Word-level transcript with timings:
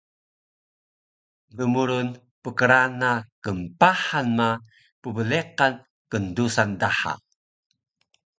dmurun 1.55 2.07
pkrana 2.43 3.11
knpahan 3.43 4.27
ma 4.37 4.49
pbleqan 5.01 5.73
kndusan 6.11 6.69
daha 6.81 7.13